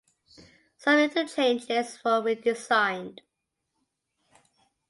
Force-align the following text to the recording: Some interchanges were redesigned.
Some 0.79 0.97
interchanges 0.97 2.03
were 2.03 2.23
redesigned. 2.23 3.19